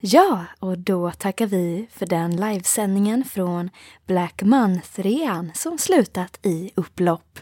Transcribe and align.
Ja, 0.00 0.44
och 0.58 0.78
då 0.78 1.10
tackar 1.10 1.46
vi 1.46 1.86
för 1.90 2.06
den 2.06 2.36
livesändningen 2.36 3.24
från 3.24 3.70
Black 4.06 4.42
Month-rean 4.42 5.50
som 5.54 5.78
slutat 5.78 6.38
i 6.42 6.70
upplopp. 6.74 7.38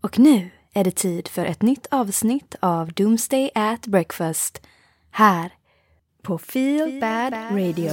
Och 0.00 0.18
nu 0.18 0.50
är 0.72 0.84
det 0.84 0.96
tid 0.96 1.28
för 1.28 1.44
ett 1.44 1.62
nytt 1.62 1.86
avsnitt 1.90 2.54
av 2.60 2.92
Doomsday 2.92 3.50
at 3.54 3.86
Breakfast 3.86 4.60
här 5.10 5.52
på 6.22 6.38
Feel 6.38 7.00
Bad 7.00 7.32
Radio. 7.32 7.92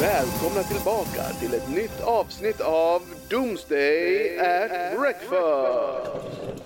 Välkomna 0.00 0.62
tillbaka 0.62 1.22
till 1.40 1.54
ett 1.54 1.68
nytt 1.68 2.00
avsnitt 2.00 2.60
av 2.60 3.02
Doomsday 3.30 4.38
at 4.38 4.98
Breakfast. 4.98 6.58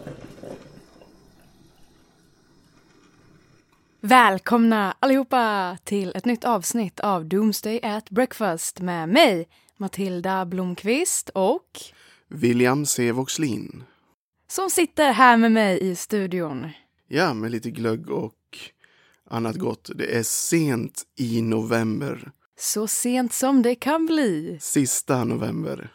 Välkomna 4.00 4.96
allihopa 5.00 5.76
till 5.84 6.12
ett 6.14 6.24
nytt 6.24 6.44
avsnitt 6.44 7.00
av 7.00 7.24
Doomsday 7.24 7.80
at 7.82 8.10
Breakfast 8.10 8.80
med 8.80 9.08
mig, 9.08 9.48
Matilda 9.76 10.44
Blomqvist 10.44 11.28
och 11.28 11.70
William 12.28 12.86
C. 12.86 13.12
Voxlin. 13.12 13.84
som 14.48 14.70
sitter 14.70 15.12
här 15.12 15.36
med 15.36 15.52
mig 15.52 15.80
i 15.80 15.96
studion. 15.96 16.68
Ja, 17.08 17.34
med 17.34 17.50
lite 17.50 17.70
glögg 17.70 18.10
och 18.10 18.58
annat 19.30 19.56
gott. 19.56 19.90
Det 19.94 20.16
är 20.18 20.22
sent 20.22 21.02
i 21.16 21.42
november. 21.42 22.32
Så 22.62 22.86
sent 22.86 23.32
som 23.32 23.62
det 23.62 23.74
kan 23.74 24.06
bli. 24.06 24.58
Sista 24.60 25.24
november. 25.24 25.92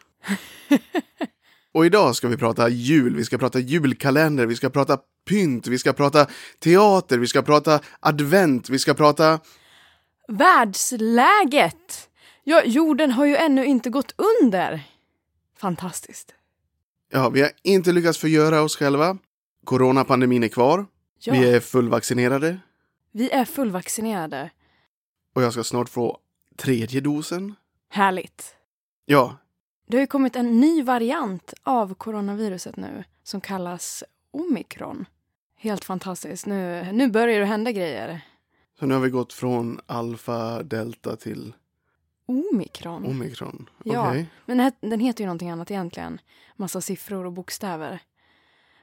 Och 1.74 1.86
idag 1.86 2.16
ska 2.16 2.28
vi 2.28 2.38
prata 2.38 2.70
jul, 2.70 3.16
vi 3.16 3.26
ska 3.26 3.38
prata 3.38 3.60
julkalender, 3.60 4.46
vi 4.46 4.56
ska 4.56 4.70
prata 4.70 5.00
pynt, 5.28 5.68
vi 5.68 5.78
ska 5.80 5.94
prata 5.94 6.28
teater, 6.60 7.18
vi 7.18 7.28
ska 7.28 7.42
prata 7.42 7.80
advent, 8.00 8.70
vi 8.70 8.80
ska 8.80 8.94
prata... 8.94 9.40
Världsläget! 10.28 12.10
Ja, 12.44 12.64
jorden 12.66 13.12
har 13.12 13.26
ju 13.26 13.36
ännu 13.36 13.66
inte 13.66 13.90
gått 13.90 14.16
under. 14.42 14.82
Fantastiskt. 15.58 16.34
Ja, 17.12 17.30
vi 17.30 17.42
har 17.42 17.52
inte 17.64 17.92
lyckats 17.92 18.18
förgöra 18.18 18.62
oss 18.62 18.76
själva. 18.76 19.18
Coronapandemin 19.64 20.44
är 20.44 20.48
kvar. 20.48 20.86
Ja, 21.20 21.34
Vi 21.34 21.50
är 21.50 21.60
fullvaccinerade. 21.60 22.60
vi 23.12 23.30
är 23.30 23.46
fullvaccinerade. 23.46 24.50
Och 25.36 25.42
jag 25.42 25.54
ska 25.54 25.64
snart 25.64 25.90
få 25.90 26.20
tredje 26.58 27.02
dosen. 27.02 27.56
Härligt. 27.90 28.56
Ja, 29.06 29.38
Det 29.88 29.98
har 29.98 30.02
ju 30.02 30.08
kommit 30.08 30.36
en 30.36 30.60
ny 30.60 30.84
variant 30.84 31.54
av 31.64 31.94
coronaviruset 31.94 32.76
nu 32.78 33.04
som 33.24 33.42
kallas 33.42 34.04
omikron. 34.32 35.06
Helt 35.56 35.86
fantastiskt. 35.86 36.46
Nu, 36.46 36.92
nu 36.94 37.08
börjar 37.10 37.40
det 37.40 37.46
hända 37.46 37.72
grejer. 37.72 38.22
så 38.80 38.86
nu 38.86 38.94
har 38.94 39.02
vi 39.02 39.10
gått 39.10 39.34
från 39.34 39.80
alfa, 39.86 40.64
delta 40.64 41.16
till 41.16 41.54
Omikron? 42.26 43.06
omikron. 43.06 43.70
Ja. 43.84 44.10
Okej. 44.10 44.26
Men 44.46 44.58
den 44.58 44.66
het- 44.68 44.78
den 44.90 45.00
heter 45.00 45.24
ju 45.24 45.26
någonting 45.26 45.50
annat 45.50 45.72
egentligen. 45.72 46.22
Massa 46.56 46.82
siffror 46.82 47.26
och 47.26 47.34
bokstäver. 47.34 48.00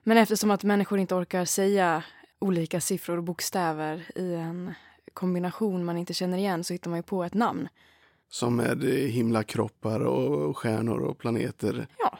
Men 0.03 0.17
eftersom 0.17 0.51
att 0.51 0.65
människor 0.65 0.99
inte 0.99 1.15
orkar 1.15 1.45
säga 1.45 2.05
olika 2.39 2.81
siffror 2.81 3.17
och 3.17 3.25
bokstäver 3.25 4.11
i 4.15 4.35
en 4.35 4.75
kombination 5.15 5.85
man 5.85 5.97
inte 5.97 6.15
känner 6.15 6.39
igen 6.39 6.65
så 6.65 6.73
hittar 6.73 6.91
man 6.91 6.99
ju 6.99 7.03
på 7.03 7.25
ett 7.25 7.35
namn. 7.35 7.69
Som 8.29 8.57
med 8.57 8.83
himlakroppar 8.85 10.01
och 10.01 10.59
stjärnor 10.59 10.99
och 10.99 11.19
planeter. 11.19 11.87
Ja. 11.99 12.19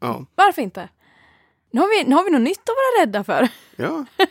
Ja. 0.00 0.26
Varför 0.34 0.62
inte? 0.62 0.88
Nu 1.70 1.80
har 1.80 1.88
vi, 1.88 2.08
nu 2.08 2.14
har 2.14 2.24
vi 2.24 2.30
något 2.30 2.40
nytt 2.40 2.58
att 2.58 2.66
vara 2.66 3.02
rädda 3.02 3.24
för. 3.24 3.48
Ja. 3.76 4.04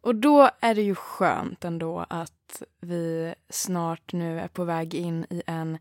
Och 0.00 0.14
då 0.14 0.50
är 0.60 0.74
det 0.74 0.82
ju 0.82 0.94
skönt 0.94 1.64
ändå 1.64 2.06
att 2.10 2.62
vi 2.80 3.34
snart 3.48 4.12
nu 4.12 4.40
är 4.40 4.48
på 4.48 4.64
väg 4.64 4.94
in 4.94 5.26
i 5.30 5.42
en 5.46 5.78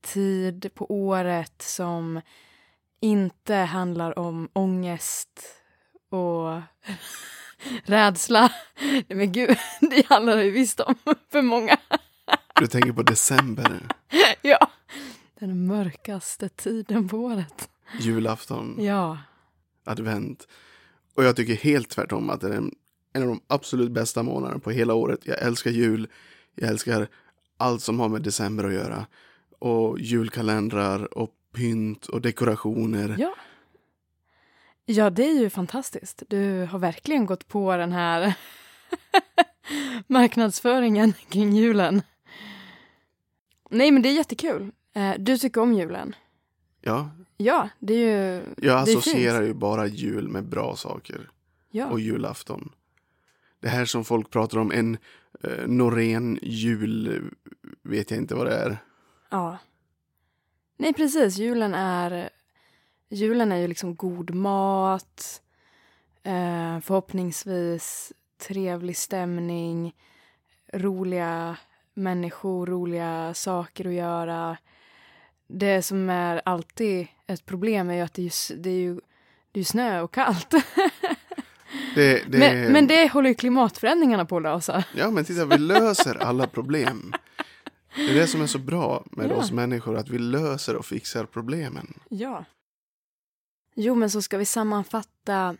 tid 0.00 0.70
på 0.74 0.86
året 0.92 1.62
som 1.62 2.20
inte 3.00 3.54
handlar 3.54 4.18
om 4.18 4.48
ångest 4.52 5.40
och 6.10 6.60
rädsla. 7.84 8.52
Nej, 8.80 9.04
Men 9.08 9.32
gud, 9.32 9.56
det 9.80 10.06
handlar 10.06 10.42
ju 10.42 10.50
visst 10.50 10.80
om 10.80 10.94
för 11.32 11.42
många. 11.42 11.76
Du 12.60 12.66
tänker 12.66 12.92
på 12.92 13.02
december, 13.02 13.80
Ja, 14.42 14.70
den 15.40 15.66
mörkaste 15.66 16.48
tiden 16.48 17.08
på 17.08 17.18
året. 17.18 17.68
julafton, 18.00 18.76
Ja, 18.84 19.18
advent. 19.84 20.48
Och 21.14 21.24
jag 21.24 21.36
tycker 21.36 21.54
helt 21.54 21.88
tvärtom 21.90 22.30
att 22.30 22.40
det 22.40 22.48
är 22.48 22.52
en, 22.56 22.74
en 23.12 23.22
av 23.22 23.28
de 23.28 23.40
absolut 23.46 23.90
bästa 23.90 24.22
månaderna 24.22 24.58
på 24.60 24.70
hela 24.70 24.94
året. 24.94 25.20
Jag 25.22 25.42
älskar 25.42 25.70
jul. 25.70 26.08
Jag 26.54 26.70
älskar 26.70 27.08
allt 27.56 27.82
som 27.82 28.00
har 28.00 28.08
med 28.08 28.22
december 28.22 28.64
att 28.64 28.72
göra. 28.72 29.06
Och 29.58 30.00
julkalendrar 30.00 31.18
och 31.18 31.30
pynt 31.54 32.06
och 32.06 32.20
dekorationer. 32.20 33.16
ja. 33.18 33.34
Ja, 34.88 35.10
det 35.10 35.24
är 35.30 35.40
ju 35.40 35.50
fantastiskt. 35.50 36.22
Du 36.28 36.64
har 36.70 36.78
verkligen 36.78 37.26
gått 37.26 37.48
på 37.48 37.76
den 37.76 37.92
här 37.92 38.34
marknadsföringen 40.06 41.12
kring 41.28 41.52
julen. 41.56 42.02
Nej, 43.70 43.90
men 43.90 44.02
det 44.02 44.08
är 44.08 44.12
jättekul. 44.12 44.72
Eh, 44.94 45.14
Du 45.18 45.38
tycker 45.38 45.60
om 45.60 45.72
julen. 45.74 46.14
Ja, 46.80 47.10
Ja, 47.38 47.68
det 47.78 47.94
är 47.94 48.34
ju... 48.34 48.42
jag 48.56 48.78
associerar 48.82 49.42
ju 49.42 49.54
bara 49.54 49.86
jul 49.86 50.28
med 50.28 50.44
bra 50.44 50.76
saker. 50.76 51.30
Ja. 51.70 51.86
och 51.86 52.00
julafton. 52.00 52.72
Det 53.60 53.68
här 53.68 53.84
som 53.84 54.04
folk 54.04 54.30
pratar 54.30 54.58
om, 54.58 54.72
en 54.72 54.98
eh, 55.42 55.66
Norén 55.66 56.38
jul, 56.42 57.24
vet 57.82 58.10
jag 58.10 58.20
inte 58.20 58.34
vad 58.34 58.46
det 58.46 58.56
är. 58.56 58.78
ja. 59.30 59.58
Nej, 60.78 60.92
precis. 60.92 61.36
Julen 61.38 61.74
är... 61.74 62.30
Julen 63.08 63.52
är 63.52 63.56
ju 63.56 63.68
liksom 63.68 63.96
god 63.96 64.34
mat. 64.34 65.42
Eh, 66.22 66.80
förhoppningsvis 66.80 68.12
trevlig 68.48 68.96
stämning. 68.96 69.94
Roliga 70.72 71.56
människor, 71.94 72.66
roliga 72.66 73.34
saker 73.34 73.86
att 73.86 73.92
göra. 73.94 74.56
Det 75.48 75.82
som 75.82 76.10
är 76.10 76.42
alltid 76.44 77.06
ett 77.26 77.46
problem 77.46 77.90
är 77.90 77.94
ju 77.94 78.00
att 78.00 78.14
det 78.14 78.22
är, 78.26 78.56
det 78.56 78.70
är, 78.70 78.74
ju, 78.80 79.00
det 79.52 79.60
är 79.60 79.64
snö 79.64 80.00
och 80.00 80.14
kallt. 80.14 80.54
Det, 81.94 82.22
det, 82.32 82.38
Men, 82.38 82.72
men 82.72 82.86
det 82.86 83.08
håller 83.12 83.28
ju 83.28 83.34
klimatförändringarna 83.34 84.24
på 84.24 84.36
att 84.36 84.42
lösa. 84.42 84.84
Ja, 84.96 85.10
men 85.10 85.24
titta, 85.24 85.44
vi 85.44 85.58
löser 85.58 86.14
alla 86.14 86.46
problem. 86.46 87.12
Det 87.96 88.10
är 88.10 88.14
det 88.14 88.26
som 88.26 88.42
är 88.42 88.46
så 88.46 88.58
bra 88.58 89.04
med 89.10 89.30
Ja. 89.30 89.34
oss 89.34 89.52
människor, 89.52 89.96
att 89.96 90.08
vi 90.08 90.18
löser 90.18 90.76
och 90.76 90.86
fixar 90.86 91.24
problemen. 91.24 91.94
Ja. 92.08 92.44
Jo, 93.78 93.94
men 93.94 94.10
så 94.10 94.22
ska 94.22 94.38
vi 94.38 94.44
sammanfatta 94.44 95.56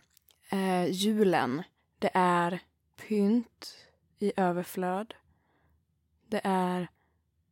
eh, 0.49 0.85
julen. 0.91 1.63
Det 1.99 2.09
är 2.13 2.59
pynt 3.07 3.77
i 4.19 4.31
överflöd. 4.35 5.13
Det 6.27 6.41
är 6.43 6.87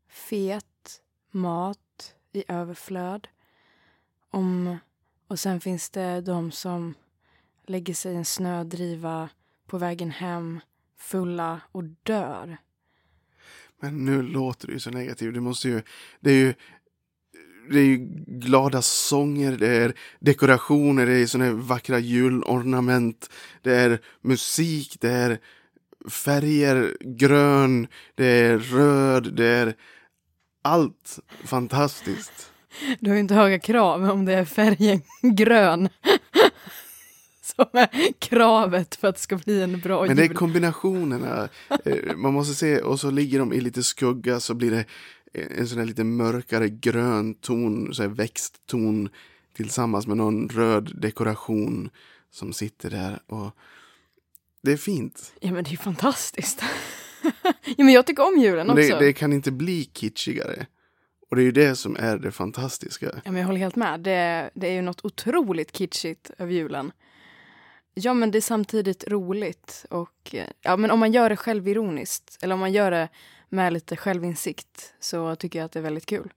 fet 0.07 1.01
mat 1.31 2.15
i 2.31 2.43
överflöd. 2.47 3.27
Om, 4.29 4.77
och 5.27 5.39
sen 5.39 5.59
finns 5.59 5.89
det 5.89 6.21
de 6.21 6.51
som 6.51 6.93
lägger 7.65 7.93
sig 7.93 8.13
i 8.13 8.15
en 8.15 8.25
snödriva 8.25 9.29
på 9.65 9.77
vägen 9.77 10.11
hem 10.11 10.59
fulla 10.97 11.61
och 11.71 11.83
dör. 11.83 12.57
Men 13.79 14.05
nu 14.05 14.21
låter 14.21 14.67
du 14.67 14.73
ju 14.73 14.79
så 14.79 14.89
negativ. 14.89 15.33
Du 15.33 15.39
måste 15.39 15.69
ju, 15.69 15.81
det 16.19 16.31
är 16.31 16.45
ju, 16.45 16.53
det 17.71 17.79
är 17.79 17.83
ju 17.83 17.97
glada 18.27 18.81
sånger, 18.81 19.51
det 19.51 19.67
är 19.67 19.93
dekorationer, 20.19 21.05
det 21.05 21.13
är 21.13 21.25
såna 21.25 21.45
här 21.45 21.51
vackra 21.51 21.99
julornament, 21.99 23.29
det 23.61 23.75
är 23.75 23.99
musik, 24.21 24.97
det 24.99 25.09
är 25.11 25.39
färger, 26.09 26.97
grön, 27.01 27.87
det 28.15 28.25
är 28.25 28.57
röd, 28.57 29.33
det 29.35 29.45
är 29.45 29.73
allt 30.63 31.19
fantastiskt. 31.45 32.51
Du 32.99 33.09
har 33.09 33.15
ju 33.15 33.19
inte 33.21 33.33
höga 33.35 33.59
krav 33.59 34.09
om 34.09 34.25
det 34.25 34.33
är 34.33 34.45
färgen 34.45 35.01
grön. 35.35 35.89
Som 37.41 37.65
är 37.73 38.13
kravet 38.19 38.95
för 38.95 39.07
att 39.07 39.15
det 39.15 39.21
ska 39.21 39.37
bli 39.37 39.61
en 39.61 39.79
bra 39.79 40.05
Men 40.05 40.15
det 40.15 40.23
är 40.23 40.27
jul. 40.27 40.35
kombinationerna. 40.37 41.49
Eh, 41.85 42.15
Man 42.15 42.33
måste 42.33 42.53
se, 42.53 42.81
och 42.81 42.99
så 42.99 43.11
ligger 43.11 43.39
de 43.39 43.53
i 43.53 43.61
lite 43.61 43.83
skugga 43.83 44.39
så 44.39 44.53
blir 44.53 44.71
det 44.71 44.85
en 45.35 45.67
sån 45.67 45.79
här 45.79 45.85
lite 45.85 46.03
mörkare 46.03 46.69
grön 46.69 47.33
ton, 47.33 47.93
så 47.93 48.01
här 48.01 48.09
växtton 48.09 49.09
tillsammans 49.53 50.07
med 50.07 50.17
någon 50.17 50.49
röd 50.49 51.01
dekoration 51.01 51.89
som 52.31 52.53
sitter 52.53 52.89
där. 52.89 53.19
Och 53.27 53.55
det 54.61 54.71
är 54.71 54.77
fint. 54.77 55.33
Ja 55.39 55.51
men 55.51 55.63
det 55.63 55.71
är 55.71 55.77
fantastiskt. 55.77 56.63
ja, 57.77 57.83
men 57.83 57.89
jag 57.89 58.05
tycker 58.05 58.27
om 58.27 58.37
julen 58.37 58.69
också. 58.69 58.81
det, 58.81 58.99
det 58.99 59.13
kan 59.13 59.33
inte 59.33 59.51
bli 59.51 59.89
kitschigare. 59.93 60.65
Och 61.29 61.35
det 61.35 61.41
är 61.41 61.45
ju 61.45 61.51
det 61.51 61.75
som 61.75 61.95
är 61.99 62.17
det 62.17 62.31
fantastiska. 62.31 63.05
Ja, 63.25 63.31
men 63.31 63.35
jag 63.35 63.45
håller 63.45 63.59
helt 63.59 63.75
med. 63.75 63.99
Det, 63.99 64.49
det 64.53 64.67
är 64.67 64.71
ju 64.71 64.81
något 64.81 65.05
otroligt 65.05 65.71
kitschigt 65.77 66.31
över 66.37 66.53
julen. 66.53 66.91
Ja, 67.93 68.13
men 68.13 68.31
det 68.31 68.37
är 68.37 68.41
samtidigt 68.41 69.07
roligt. 69.07 69.85
Och 69.89 70.35
eh, 70.35 70.47
ja, 70.61 70.77
men 70.77 70.91
om 70.91 70.99
man 70.99 71.11
gör 71.11 71.29
det 71.29 71.35
självironiskt, 71.35 72.37
eller 72.41 72.53
om 72.53 72.59
man 72.59 72.73
gör 72.73 72.91
det 72.91 73.09
med 73.55 73.73
lite 73.73 73.95
självinsikt, 73.95 74.93
så 74.99 75.35
tycker 75.35 75.59
jag 75.59 75.65
att 75.65 75.71
det 75.71 75.79
är 75.79 75.83
väldigt 75.83 76.05
kul. 76.05 76.33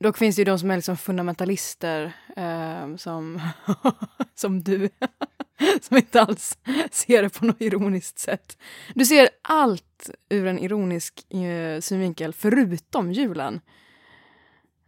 Dock 0.00 0.18
finns 0.18 0.36
det 0.36 0.40
ju 0.40 0.44
de 0.44 0.58
som 0.58 0.70
är 0.70 0.76
liksom 0.76 0.96
fundamentalister, 0.96 2.12
eh, 2.36 2.96
som, 2.96 3.40
som 4.34 4.62
du, 4.62 4.88
som 5.82 5.96
inte 5.96 6.22
alls 6.22 6.58
ser 6.90 7.22
det 7.22 7.28
på 7.38 7.44
något 7.44 7.60
ironiskt 7.60 8.18
sätt. 8.18 8.58
Du 8.94 9.04
ser 9.04 9.28
allt 9.42 10.10
ur 10.28 10.46
en 10.46 10.58
ironisk 10.58 11.32
eh, 11.34 11.80
synvinkel, 11.80 12.32
förutom 12.32 13.12
julen. 13.12 13.60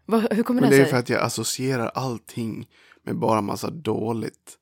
Vad- 0.07 0.33
hur 0.33 0.43
kommer 0.43 0.61
Men 0.61 0.71
det 0.71 0.77
det 0.77 0.83
är 0.83 0.85
sig? 0.85 0.91
för 0.91 0.99
att 0.99 1.09
jag 1.09 1.23
associerar 1.23 1.87
allting 1.95 2.69
med 3.03 3.17
bara 3.19 3.41
massa 3.41 3.71
dåligt. 3.71 4.57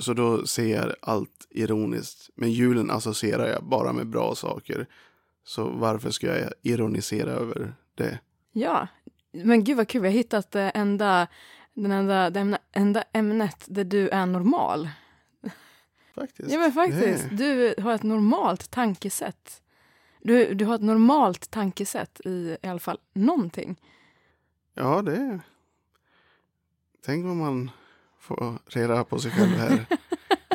Så 0.00 0.12
då 0.14 0.46
ser 0.46 0.76
jag 0.76 0.92
allt 1.02 1.46
ironiskt. 1.50 2.30
Men 2.34 2.50
julen 2.52 2.90
associerar 2.90 3.46
jag 3.48 3.64
bara 3.64 3.92
med 3.92 4.06
bra 4.06 4.34
saker. 4.34 4.86
Så 5.44 5.68
varför 5.68 6.10
ska 6.10 6.38
jag 6.38 6.52
ironisera 6.62 7.30
över 7.30 7.74
det? 7.94 8.18
Ja, 8.52 8.88
men 9.32 9.64
gud 9.64 9.76
vad 9.76 9.88
kul. 9.88 10.02
Vi 10.02 10.08
har 10.08 10.12
hittat 10.12 10.50
det 10.50 10.70
enda, 10.70 11.26
den 11.74 11.92
enda, 11.92 12.30
det 12.30 12.58
enda 12.72 13.04
ämnet 13.12 13.64
där 13.68 13.84
du 13.84 14.08
är 14.08 14.26
normal. 14.26 14.88
Faktiskt. 16.14 16.52
Ja 16.52 16.58
men 16.58 16.72
faktiskt, 16.72 17.24
Det- 17.30 17.36
du 17.36 17.82
har 17.82 17.94
ett 17.94 18.02
normalt 18.02 18.70
tankesätt. 18.70 19.62
Du, 20.22 20.54
du 20.54 20.64
har 20.64 20.74
ett 20.74 20.80
normalt 20.82 21.50
tankesätt 21.50 22.20
i, 22.24 22.56
i 22.62 22.66
alla 22.68 22.78
fall 22.78 22.98
någonting. 23.12 23.80
Ja, 24.74 25.02
det 25.02 25.16
är... 25.16 25.40
Tänk 27.04 27.24
vad 27.26 27.36
man 27.36 27.70
får 28.26 28.58
reda 28.66 29.04
på 29.04 29.18
sig 29.18 29.30
själv 29.30 29.50
här 29.50 29.86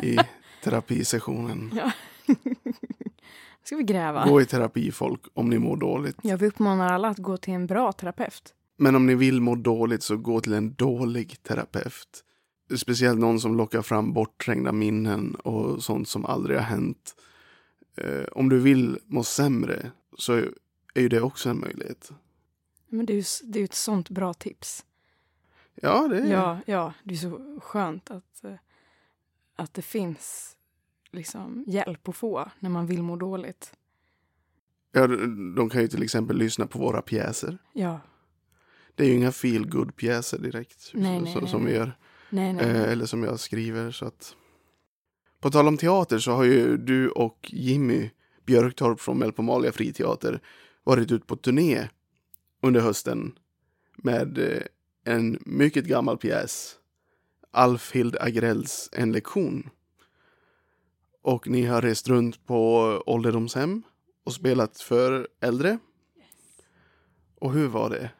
i 0.02 0.18
terapisessionen. 0.64 1.70
Ja. 1.76 1.92
ska 3.64 3.76
vi 3.76 3.82
gräva. 3.82 4.28
Gå 4.28 4.40
i 4.40 4.46
terapi 4.46 4.92
folk 4.92 5.20
om 5.34 5.50
ni 5.50 5.58
mår 5.58 5.76
dåligt. 5.76 6.16
Jag 6.22 6.36
vill 6.36 6.48
uppmanar 6.48 6.92
alla 6.92 7.08
att 7.08 7.18
gå 7.18 7.36
till 7.36 7.54
en 7.54 7.66
bra 7.66 7.92
terapeut. 7.92 8.54
Men 8.76 8.96
om 8.96 9.06
ni 9.06 9.14
vill 9.14 9.40
må 9.40 9.54
dåligt 9.54 10.02
så 10.02 10.16
gå 10.16 10.40
till 10.40 10.52
en 10.52 10.74
dålig 10.74 11.42
terapeut. 11.42 12.24
Speciellt 12.76 13.18
någon 13.18 13.40
som 13.40 13.56
lockar 13.56 13.82
fram 13.82 14.12
bortträngda 14.12 14.72
minnen 14.72 15.34
och 15.34 15.82
sånt 15.84 16.08
som 16.08 16.26
aldrig 16.26 16.58
har 16.58 16.64
hänt. 16.64 17.14
Eh, 17.96 18.24
om 18.32 18.48
du 18.48 18.58
vill 18.58 18.98
må 19.06 19.24
sämre 19.24 19.90
så 20.18 20.32
är 20.94 21.00
ju 21.00 21.08
det 21.08 21.20
också 21.20 21.48
en 21.50 21.60
möjlighet. 21.60 22.12
Men 22.88 23.06
det 23.06 23.12
är 23.12 23.16
ju 23.16 23.24
det 23.44 23.60
är 23.60 23.64
ett 23.64 23.74
sånt 23.74 24.10
bra 24.10 24.34
tips. 24.34 24.84
Ja, 25.74 26.08
det 26.08 26.18
är 26.18 26.26
Ja, 26.32 26.58
ja, 26.66 26.94
det 27.04 27.14
är 27.14 27.18
så 27.18 27.60
skönt 27.62 28.10
att, 28.10 28.44
eh, 28.44 28.54
att 29.56 29.74
det 29.74 29.82
finns 29.82 30.56
liksom 31.10 31.64
hjälp 31.66 32.08
att 32.08 32.16
få 32.16 32.50
när 32.58 32.70
man 32.70 32.86
vill 32.86 33.02
må 33.02 33.16
dåligt. 33.16 33.72
ja, 34.92 35.06
de 35.56 35.70
kan 35.70 35.80
ju 35.82 35.88
till 35.88 36.02
exempel 36.02 36.36
lyssna 36.36 36.66
på 36.66 36.78
våra 36.78 37.02
pjäser. 37.02 37.58
Ja, 37.72 38.00
Det 38.94 39.04
är 39.04 39.08
ju 39.08 39.14
inga 39.14 39.32
feel 39.32 39.68
good 39.68 39.96
pjäser 39.96 40.38
direkt. 40.38 40.90
Nej, 40.94 41.18
så- 41.18 41.24
nej, 41.24 41.34
nej, 41.42 41.48
som 41.50 41.64
vi 41.64 41.72
gör. 41.74 41.96
Eh, 42.60 42.82
eller 42.82 43.06
som 43.06 43.22
jag 43.22 43.40
skriver. 43.40 43.90
Så 43.90 44.04
att... 44.06 44.36
På 45.40 45.50
tal 45.50 45.68
om 45.68 45.76
teater 45.76 46.18
så 46.18 46.32
har 46.32 46.44
ju 46.44 46.76
du 46.76 47.08
och 47.10 47.50
Jimmy 47.52 48.10
Björktorp 48.46 49.00
från 49.00 49.18
Melpomalia 49.18 49.72
friteater 49.72 50.40
varit 50.84 51.12
ut 51.12 51.26
på 51.26 51.36
turné 51.36 51.88
under 52.62 52.80
hösten 52.80 53.38
med 53.96 54.38
eh, 54.38 54.62
en 55.04 55.38
mycket 55.46 55.84
gammal 55.84 56.18
pjäs. 56.18 56.76
Alfhild 57.50 58.16
Agrells 58.20 58.88
En 58.92 59.12
lektion. 59.12 59.70
Och 61.22 61.48
ni 61.48 61.66
har 61.66 61.82
rest 61.82 62.08
runt 62.08 62.46
på 62.46 62.78
ålderdomshem 63.06 63.82
och 64.24 64.32
spelat 64.32 64.80
för 64.80 65.28
äldre. 65.40 65.78
Och 67.38 67.52
hur 67.52 67.68
var 67.68 67.90
det? 67.90 68.10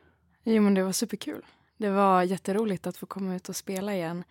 Jo, 0.44 0.62
men 0.62 0.74
det 0.74 0.82
var 0.82 0.92
superkul. 0.92 1.44
Det 1.76 1.90
var 1.90 2.22
jätteroligt 2.22 2.86
att 2.86 2.96
få 2.96 3.06
komma 3.06 3.34
ut 3.34 3.48
och 3.48 3.56
spela 3.56 3.94
igen. 3.94 4.24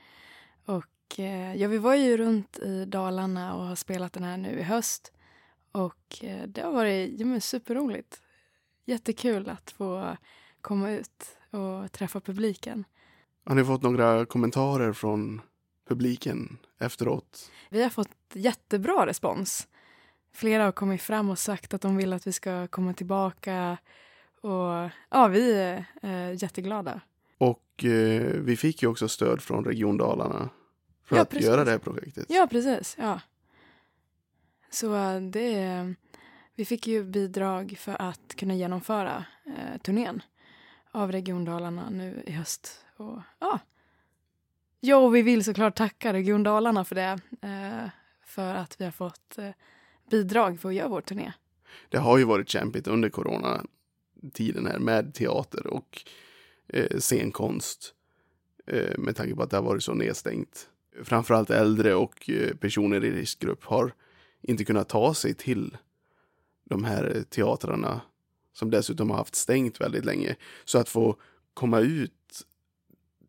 Och 0.65 1.19
eh, 1.19 1.56
ja, 1.56 1.68
vi 1.68 1.77
var 1.77 1.95
ju 1.95 2.18
runt 2.18 2.59
i 2.59 2.86
Dalarna 2.86 3.56
och 3.56 3.65
har 3.65 3.75
spelat 3.75 4.13
den 4.13 4.24
här 4.24 4.38
nu 4.38 4.59
i 4.59 4.63
höst. 4.63 5.13
Och 5.71 6.24
eh, 6.24 6.47
det 6.47 6.62
har 6.62 6.71
varit 6.71 7.19
ja, 7.19 7.25
men 7.25 7.42
superroligt. 7.42 8.21
Jättekul 8.86 9.50
att 9.50 9.71
få 9.71 10.18
komma 10.62 10.92
ut 10.92 11.38
och 11.51 11.92
träffa 11.92 12.19
publiken. 12.19 12.83
Har 13.45 13.56
ni 13.56 13.63
fått 13.63 13.81
några 13.81 14.25
kommentarer 14.25 14.94
från 14.94 15.42
publiken 15.88 16.57
efteråt? 16.80 17.51
Vi 17.69 17.83
har 17.83 17.89
fått 17.89 18.09
jättebra 18.33 19.06
respons. 19.06 19.68
Flera 20.33 20.63
har 20.63 20.71
kommit 20.71 21.01
fram 21.01 21.30
och 21.30 21.39
sagt 21.39 21.74
att 21.74 21.81
de 21.81 21.98
vill 21.98 22.13
att 22.13 22.27
vi 22.27 22.31
ska 22.31 22.68
komma 22.68 22.94
tillbaka. 22.94 23.77
Och 24.42 24.89
ja, 25.09 25.27
vi 25.27 25.53
är 25.53 25.86
eh, 26.01 26.44
jätteglada. 26.44 27.01
Och 27.38 27.86
eh, 27.86 28.21
vi 28.21 28.57
fick 28.57 28.81
ju 28.81 28.88
också 28.89 29.07
stöd 29.07 29.42
från 29.42 29.65
Region 29.65 29.97
Dalarna 29.97 30.50
för 31.04 31.15
Ja, 31.15 31.21
att 31.21 31.30
precis. 31.30 31.47
göra 31.47 31.63
det 31.63 31.71
här 31.71 31.77
projektet. 31.77 32.25
Ja, 32.30 32.47
precis. 32.51 32.95
Ja. 33.00 33.19
Så 34.69 34.95
eh, 34.95 35.21
det... 35.21 35.94
Vi 36.56 36.65
fick 36.65 36.88
ju 36.88 37.04
bidrag 37.04 37.75
för 37.80 38.01
att 38.01 38.36
kunna 38.36 38.56
genomföra 38.56 39.25
eh, 39.45 39.81
turnén 39.81 40.21
av 40.91 41.11
Region 41.11 41.45
Dalarna 41.45 41.89
nu 41.89 42.23
i 42.25 42.31
höst. 42.31 42.85
Och, 42.97 43.19
ja. 43.39 43.59
Jo, 44.81 44.97
och 44.97 45.15
vi 45.15 45.21
vill 45.21 45.43
såklart 45.43 45.75
tacka 45.75 46.13
Region 46.13 46.43
Dalarna 46.43 46.85
för 46.85 46.95
det. 46.95 47.19
Eh, 47.41 47.89
för 48.25 48.55
att 48.55 48.81
vi 48.81 48.85
har 48.85 48.91
fått 48.91 49.38
eh, 49.38 49.49
bidrag 50.09 50.59
för 50.59 50.69
att 50.69 50.75
göra 50.75 50.88
vår 50.88 51.01
turné. 51.01 51.33
Det 51.89 51.97
har 51.97 52.17
ju 52.17 52.23
varit 52.23 52.49
kämpigt 52.49 52.88
under 52.88 53.09
coronatiden 53.09 54.65
här 54.65 54.79
med 54.79 55.13
teater 55.13 55.67
och 55.67 56.01
eh, 56.67 56.99
scenkonst. 56.99 57.94
Eh, 58.67 58.97
med 58.97 59.15
tanke 59.15 59.35
på 59.35 59.44
att 59.44 59.49
det 59.49 59.57
har 59.57 59.63
varit 59.63 59.83
så 59.83 59.94
nedstängt. 59.94 60.69
Framförallt 61.03 61.49
äldre 61.49 61.95
och 61.95 62.29
eh, 62.29 62.55
personer 62.55 63.05
i 63.05 63.11
riskgrupp 63.11 63.63
har 63.63 63.94
inte 64.41 64.65
kunnat 64.65 64.89
ta 64.89 65.13
sig 65.13 65.33
till 65.33 65.77
de 66.63 66.83
här 66.83 67.15
eh, 67.15 67.23
teatrarna 67.23 68.01
som 68.53 68.71
dessutom 68.71 69.09
har 69.09 69.17
haft 69.17 69.35
stängt 69.35 69.81
väldigt 69.81 70.05
länge. 70.05 70.35
Så 70.65 70.77
att 70.77 70.89
få 70.89 71.15
komma 71.53 71.79
ut 71.79 72.13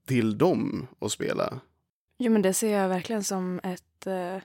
till 0.06 0.38
dem 0.38 0.86
och 0.98 1.12
spela 1.12 1.60
Jo, 2.24 2.32
men 2.32 2.42
det 2.42 2.54
ser 2.54 2.78
jag 2.78 2.88
verkligen 2.88 3.24
som 3.24 3.60
ett, 3.62 4.06
eh, 4.06 4.36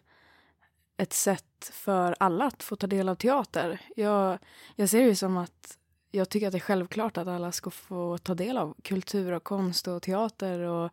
ett 0.98 1.13
sätt 1.13 1.72
för 1.74 2.15
alla 2.19 2.46
att 2.46 2.63
få 2.63 2.75
ta 2.75 2.88
del 2.88 3.10
av 3.10 3.15
teater. 3.15 3.81
Jag, 3.96 4.38
jag 4.75 4.89
ser 4.89 5.00
det 5.00 5.07
ju 5.07 5.15
som 5.15 5.38
att 5.38 5.77
jag 6.12 6.29
tycker 6.29 6.48
att 6.48 6.51
det 6.51 6.57
är 6.57 6.60
självklart 6.60 7.17
att 7.17 7.27
alla 7.27 7.51
ska 7.51 7.69
få 7.69 8.17
ta 8.17 8.36
del 8.36 8.57
av 8.57 8.75
kultur 8.84 9.31
och 9.31 9.43
konst 9.43 9.88
och 9.88 10.01
teater 10.01 10.60
och 10.60 10.91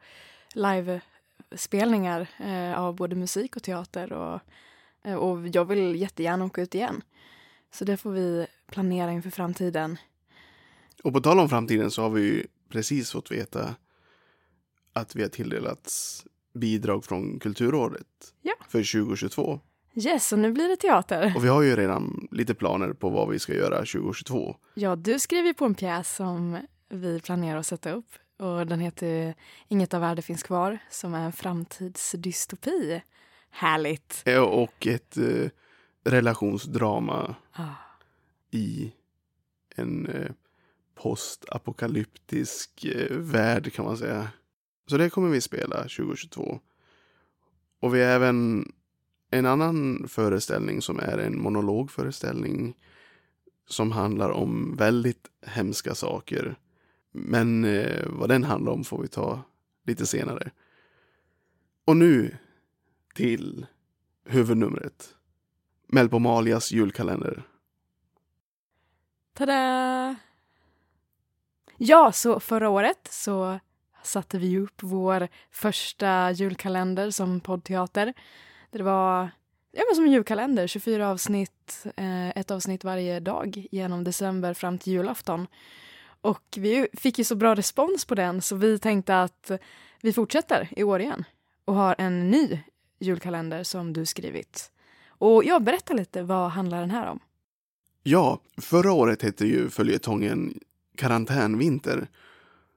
livespelningar 0.55 2.29
eh, 2.39 2.81
av 2.81 2.95
både 2.95 3.17
musik 3.17 3.57
och 3.57 3.63
teater. 3.63 4.13
Och, 4.13 4.41
eh, 5.03 5.15
och 5.15 5.49
jag 5.49 5.65
vill 5.65 5.97
jättegärna 5.97 6.45
åka 6.45 6.63
ut 6.63 6.75
igen. 6.75 7.03
Så 7.75 7.85
det 7.85 7.97
får 7.97 8.11
vi 8.11 8.47
planera 8.71 9.13
inför 9.13 9.31
framtiden. 9.31 9.97
Och 11.05 11.13
på 11.13 11.21
tal 11.21 11.39
om 11.41 11.49
framtiden 11.49 11.91
så 11.91 12.03
har 12.03 12.11
vi 12.11 12.23
ju 12.23 12.47
precis 12.69 13.11
fått 13.11 13.31
veta 13.31 13.75
att 14.93 15.17
vi 15.17 15.23
har 15.23 15.29
tilldelats 15.29 16.25
bidrag 16.55 17.05
från 17.05 17.39
Kulturrådet 17.39 18.07
Ja. 18.43 18.55
för 18.69 18.79
2022. 19.05 19.61
Yes, 19.97 20.33
och 20.33 20.39
nu 20.39 20.53
blir 20.53 20.69
det 20.69 20.77
teater. 20.77 21.33
Och 21.37 21.45
vi 21.45 21.49
har 21.49 21.63
ju 21.63 21.77
redan 21.77 22.29
lite 22.31 22.55
planer 22.55 22.93
på 22.93 23.11
vad 23.11 23.29
vi 23.29 23.39
ska 23.39 23.55
göra 23.55 23.77
2022. 23.79 24.57
Ja, 24.75 24.97
du 24.97 25.19
skriver 25.19 25.49
ju 25.49 25.55
på 25.55 25.65
en 25.65 25.75
pjäs 25.75 26.15
som 26.17 26.59
vi 26.89 27.21
planerar 27.21 27.59
att 27.59 27.67
sätta 27.67 27.93
upp. 27.93 28.07
Och 28.39 28.67
den 28.67 28.81
heter 28.81 29.35
Inget 29.69 29.95
av 29.95 30.01
värde 30.01 30.23
finns 30.23 30.43
kvar, 30.43 30.79
som 30.91 31.15
är 31.15 31.25
en 31.25 31.33
framtidsdystopi. 31.33 33.03
Härligt! 33.51 34.23
Eh, 34.27 34.41
Och 34.43 34.87
ett 34.87 35.17
eh, 35.17 35.49
relationsdrama 36.05 37.35
Ah, 37.53 37.75
i 38.51 38.93
en 39.77 40.07
eh, 40.07 40.31
postapokalyptisk 40.95 42.85
eh, 42.85 43.17
värld 43.17 43.73
kan 43.73 43.85
man 43.85 43.99
säga. 43.99 44.29
Så 44.87 44.97
det 44.97 45.11
kommer 45.11 45.29
vi 45.29 45.41
spela 45.41 45.77
2022. 45.77 46.61
Och 47.81 47.95
vi 47.95 48.03
har 48.03 48.11
även 48.11 48.69
en 49.31 49.47
annan 49.47 50.09
föreställning 50.09 50.83
som 50.83 50.99
är 50.99 51.19
en 51.19 51.43
monologföreställning 51.43 52.77
som 53.67 53.93
handlar 53.93 54.31
om 54.31 54.77
väldigt 54.77 55.31
hemska 55.47 55.95
saker. 55.95 56.57
Men 57.13 57.65
eh, 57.65 58.07
vad 58.07 58.29
den 58.29 58.45
handlar 58.45 58.73
om 58.73 58.85
får 58.85 59.03
vi 59.03 59.09
ta 59.09 59.43
lite 59.85 60.07
senare. 60.07 60.51
Och 61.85 61.97
nu 61.97 62.37
till 63.15 63.67
huvudnumret. 64.25 65.15
Melpomalias 65.95 66.73
julkalender. 66.73 67.43
Tada! 69.35 70.17
Ja, 71.77 72.13
så 72.13 72.41
förra 72.41 72.69
året 72.69 73.09
så 73.11 73.61
satte 74.03 74.39
vi 74.39 74.59
upp 74.59 74.83
vår 74.83 75.29
första 75.51 76.31
julkalender 76.31 77.11
som 77.11 77.41
poddteater. 77.41 78.15
Det 78.71 78.83
var 78.83 79.31
ja, 79.73 79.83
men 79.89 79.97
som 79.97 80.05
en 80.05 80.13
julkalender, 80.13 80.67
24 80.67 81.11
avsnitt, 81.11 81.87
eh, 81.97 82.29
ett 82.29 82.51
avsnitt 82.51 82.85
varje 82.85 83.21
dag 83.21 83.67
genom 83.73 84.05
december 84.05 84.55
fram 84.55 84.79
till 84.79 84.93
julafton. 84.93 85.47
Och 86.21 86.45
vi 86.57 86.89
fick 86.93 87.19
ju 87.19 87.25
så 87.25 87.37
bra 87.37 87.55
respons 87.55 88.05
på 88.05 88.15
den 88.15 88.43
så 88.43 88.57
vi 88.57 88.79
tänkte 88.79 89.23
att 89.23 89.51
vi 90.01 90.13
fortsätter 90.13 90.69
i 90.77 90.83
år 90.83 91.01
igen 91.01 91.25
och 91.65 91.75
har 91.75 91.95
en 91.99 92.31
ny 92.31 92.61
julkalender 92.99 93.63
som 93.63 93.93
du 93.93 94.07
skrivit. 94.07 94.71
Och 95.25 95.45
jag 95.45 95.63
berättar 95.63 95.95
lite, 95.95 96.23
vad 96.23 96.51
handlar 96.51 96.81
den 96.81 96.91
här 96.91 97.11
om? 97.11 97.21
Ja, 98.03 98.41
förra 98.57 98.93
året 98.93 99.23
hette 99.23 99.47
ju 99.47 99.69
följetongen 99.71 100.61
Karantänvinter 100.97 102.09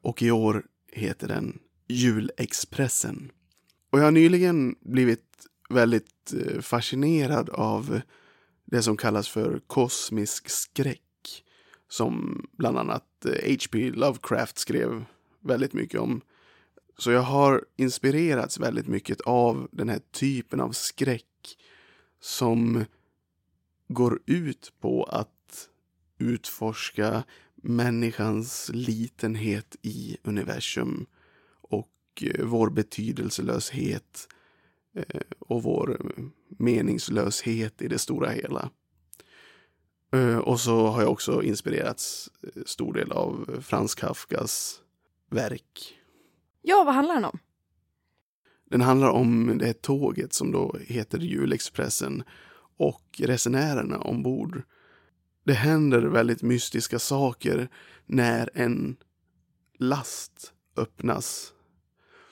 och 0.02 0.22
i 0.22 0.32
år 0.32 0.66
heter 0.92 1.28
den 1.28 1.60
Julexpressen. 1.88 3.32
Och 3.90 4.00
jag 4.00 4.04
har 4.04 4.12
nyligen 4.12 4.76
blivit 4.80 5.48
väldigt 5.70 6.34
eh, 6.34 6.62
fascinerad 6.62 7.50
av 7.50 8.02
det 8.66 8.82
som 8.82 8.98
kallas 8.98 9.30
för 9.30 9.62
kosmisk 9.68 10.50
skräck 10.50 11.44
som 11.90 12.42
bland 12.52 12.78
annat 12.78 13.26
eh, 13.26 13.52
H.P. 13.52 13.90
Lovecraft 13.90 14.58
skrev 14.58 15.06
väldigt 15.40 15.74
mycket 15.74 16.00
om. 16.00 16.22
Så 16.98 17.12
jag 17.12 17.22
har 17.22 17.66
inspirerats 17.76 18.60
väldigt 18.60 18.88
mycket 18.88 19.22
av 19.22 19.68
den 19.72 19.90
här 19.90 20.02
typen 20.12 20.62
av 20.62 20.72
skräck 20.72 21.24
som 22.20 22.86
går 23.88 24.20
ut 24.26 24.74
på 24.80 25.04
att 25.04 25.70
utforska 26.18 27.24
människans 27.56 28.72
litenhet 28.74 29.76
i 29.82 30.18
universum 30.24 31.06
och 31.62 31.90
eh, 32.22 32.46
vår 32.46 32.70
betydelselöshet 32.70 34.28
eh, 34.96 35.22
och 35.40 35.64
vår 35.64 35.92
eh, 35.92 36.24
meningslöshet 36.48 37.82
i 37.82 37.88
det 37.88 38.00
stora 38.00 38.30
hela. 38.30 38.70
Och 40.44 40.60
så 40.60 40.88
har 40.88 41.02
jag 41.02 41.12
också 41.12 41.44
inspirerats 41.44 42.32
stor 42.66 42.94
del 42.94 43.12
av 43.12 43.60
Frans 43.62 43.96
Kafkas 43.96 44.82
verk. 45.30 45.98
Ja, 46.62 46.84
vad 46.84 46.96
handlar 46.96 47.16
den 47.16 47.26
om? 47.26 47.40
Den 48.70 48.82
handlar 48.82 49.10
om 49.10 49.58
det 49.58 49.66
här 49.66 49.74
tåget 49.74 50.34
som 50.34 50.52
då 50.52 50.76
heter 50.80 51.20
Julexpressen 51.20 52.24
och 52.78 53.22
resenärerna 53.24 54.00
ombord. 54.00 54.62
Det 55.44 55.54
händer 55.54 56.02
väldigt 56.02 56.42
mystiska 56.42 57.00
saker 57.00 57.70
när 58.06 58.50
en 58.54 58.98
last 59.78 60.54
öppnas 60.76 61.54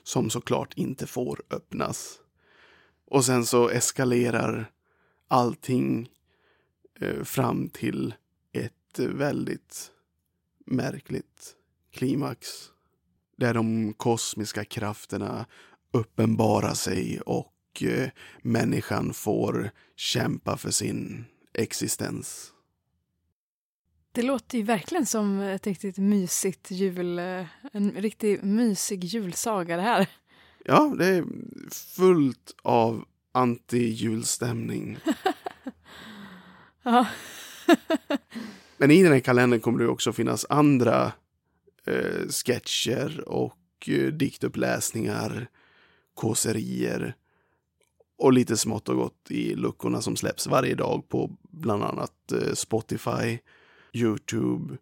som 0.04 0.30
såklart 0.30 0.74
inte 0.74 1.08
får 1.08 1.42
öppnas. 1.50 2.20
Och 3.06 3.26
sen 3.26 3.46
så 3.46 3.70
eskalerar 3.70 4.72
allting 5.28 6.10
eh, 7.00 7.24
fram 7.24 7.70
till 7.70 8.14
ett 8.52 9.00
väldigt 9.00 9.92
märkligt 10.66 11.56
klimax. 11.92 12.48
Där 13.38 13.54
de 13.54 13.94
kosmiska 13.94 14.66
krafterna 14.66 15.46
uppenbarar 15.96 16.74
sig 16.74 17.20
och 17.26 17.84
eh, 17.84 18.10
människan 18.42 19.14
får 19.14 19.72
kämpa 19.96 20.58
för 20.58 20.72
sin 20.72 21.26
existens. 21.54 22.52
Det 24.12 24.22
låter 24.22 24.58
ju 24.58 24.64
verkligen 24.64 25.06
som 25.06 25.40
ett 25.40 25.68
riktigt 25.68 25.98
mysigt 25.98 26.72
jul... 26.72 27.20
En 27.72 27.92
riktigt 27.96 28.44
mysig 28.44 29.04
julsaga 29.04 29.76
det 29.76 29.82
här. 29.82 30.08
Ja, 30.66 30.96
det 30.98 31.06
är 31.06 31.26
fullt 31.72 32.56
av 32.62 33.06
anti-julstämning. 33.32 34.98
ja. 36.84 37.08
Men 38.78 38.92
i 38.92 39.04
den 39.04 39.12
här 39.12 39.20
kalendern 39.20 39.60
kommer 39.60 39.80
det 39.80 39.88
också 39.88 40.14
finnas 40.14 40.46
andra 40.50 41.12
eh, 41.86 42.28
sketcher 42.30 43.30
och 43.30 43.90
eh, 43.90 44.08
diktuppläsningar, 44.08 45.48
kåserier 46.16 47.16
och 48.18 48.34
lite 48.34 48.58
smått 48.58 48.90
och 48.90 48.96
gott 48.96 49.32
i 49.32 49.56
luckorna 49.56 50.02
som 50.02 50.16
släpps 50.16 50.48
varje 50.48 50.76
dag 50.76 51.10
på 51.10 51.32
bland 51.42 51.84
annat 51.84 52.32
eh, 52.32 52.54
Spotify, 52.54 53.40
Youtube, 53.94 54.78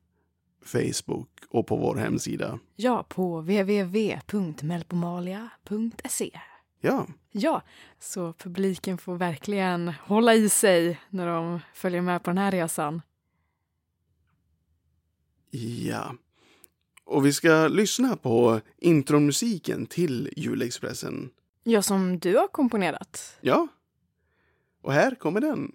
Facebook 0.66 1.30
och 1.50 1.68
på 1.68 1.75
vår 1.75 1.96
hemsida. 1.96 2.60
Ja, 2.75 3.06
på 3.10 3.42
www.melpomalia.se. 3.42 6.40
Ja. 6.82 7.08
Ja, 7.32 7.62
så 8.00 8.34
publiken 8.34 8.98
får 8.98 9.16
verkligen 9.16 9.88
hålla 9.88 10.34
i 10.34 10.50
sig 10.50 11.00
när 11.10 11.28
de 11.28 11.60
följer 11.74 12.02
med 12.02 12.24
på 12.24 12.30
den 12.30 12.38
här 12.38 12.52
resan. 12.52 13.02
Ja. 15.52 16.16
Och 17.05 17.25
vi 17.25 17.33
ska 17.33 17.67
lyssna 17.67 18.15
på 18.15 18.62
intromusiken 18.77 19.86
till 19.86 20.29
Julexpressen. 20.36 21.29
Ja, 21.63 21.81
som 21.81 22.19
du 22.19 22.38
har 22.38 22.48
komponerat. 22.48 23.38
Ja. 23.41 23.67
Och 24.81 24.93
här 24.93 25.15
kommer 25.15 25.41
den. 25.41 25.72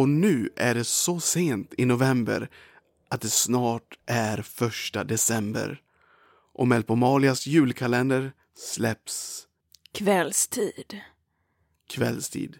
Och 0.00 0.08
nu 0.08 0.50
är 0.56 0.74
det 0.74 0.84
så 0.84 1.20
sent 1.20 1.74
i 1.78 1.84
november 1.84 2.50
att 3.08 3.20
det 3.20 3.30
snart 3.30 3.98
är 4.06 4.42
första 4.42 5.04
december. 5.04 5.82
Och 6.52 6.68
Melpomalias 6.68 7.46
julkalender 7.46 8.32
släpps 8.54 9.46
kvällstid. 9.92 11.00
Kvällstid. 11.88 12.58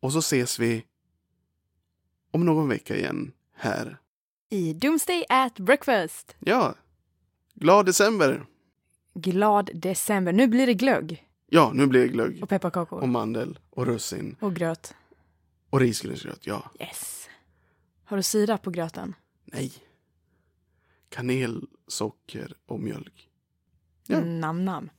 Och 0.00 0.12
så 0.12 0.18
ses 0.18 0.58
vi 0.58 0.84
om 2.30 2.46
någon 2.46 2.68
vecka 2.68 2.96
igen 2.96 3.32
här. 3.56 3.98
I 4.50 4.72
Doomsday 4.72 5.24
at 5.28 5.58
Breakfast. 5.58 6.36
Ja. 6.38 6.74
Glad 7.54 7.86
december. 7.86 8.46
Glad 9.14 9.70
december. 9.74 10.32
Nu 10.32 10.46
blir 10.46 10.66
det 10.66 10.74
glögg. 10.74 11.24
Ja, 11.46 11.72
nu 11.74 11.86
blir 11.86 12.00
det 12.00 12.08
glögg. 12.08 12.42
Och 12.42 12.48
pepparkakor. 12.48 13.00
Och 13.00 13.08
mandel. 13.08 13.58
Och 13.70 13.86
russin. 13.86 14.36
Och 14.40 14.56
gröt. 14.56 14.94
Och 15.70 15.80
risgrynsgröt, 15.80 16.46
ja. 16.46 16.70
Yes. 16.80 17.28
Har 18.04 18.16
du 18.16 18.22
sirap 18.22 18.62
på 18.62 18.70
gröten? 18.70 19.14
Nej. 19.44 19.72
Kanel, 21.08 21.66
socker 21.86 22.54
och 22.66 22.80
mjölk. 22.80 23.28
Ja. 24.06 24.20
Nam, 24.20 24.64
nam. 24.64 24.90